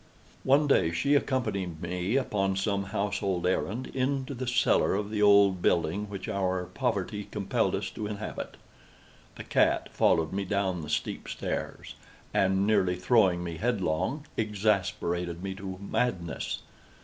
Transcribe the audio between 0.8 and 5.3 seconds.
she accompanied me, upon some household errand, into the cellar of the